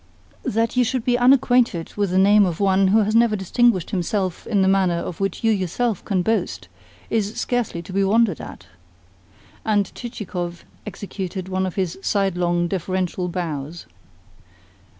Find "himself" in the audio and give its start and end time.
3.91-4.47